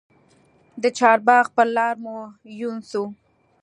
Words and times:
د 0.81 0.83
چارباغ 0.97 1.45
پر 1.55 1.67
لار 1.75 1.95
مو 2.03 2.17
یون 2.61 2.77
سو 2.89 3.03